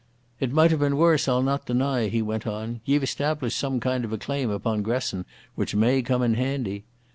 [0.39, 2.81] "It might have been worse, I'll not deny," he went on.
[2.85, 6.85] "Ye've established some kind of a claim upon Gresson, which may come in handy....